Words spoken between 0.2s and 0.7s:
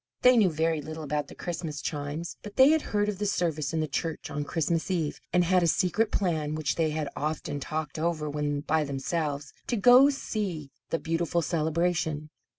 They knew